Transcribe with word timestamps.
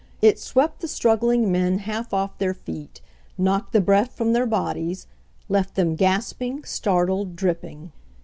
It 0.19 0.39
swept 0.39 0.79
the 0.81 0.87
struggling 0.87 1.51
men 1.51 1.77
half 1.77 2.11
off 2.11 2.39
their 2.39 2.55
feet; 2.55 3.01
knocked 3.37 3.71
the 3.71 3.79
breath 3.79 4.13
from 4.17 4.33
their 4.33 4.47
bodies; 4.47 5.05
left 5.47 5.75
them 5.75 5.93
gasping, 5.93 6.63
startled, 6.63 7.35
dripping. 7.35 7.91